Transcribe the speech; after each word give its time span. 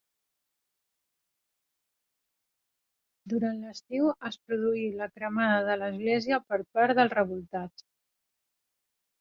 Durant 3.33 3.59
l'estiu 3.65 4.09
es 4.31 4.39
produí 4.47 4.89
la 5.03 5.11
cremada 5.19 5.61
de 5.69 5.79
l'església 5.83 6.43
per 6.49 6.61
part 6.79 6.99
dels 7.03 7.17
revoltats. 7.21 7.89